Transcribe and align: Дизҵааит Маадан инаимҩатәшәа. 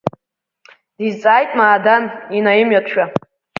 Дизҵааит 0.97 1.49
Маадан 1.57 2.03
инаимҩатәшәа. 2.37 3.05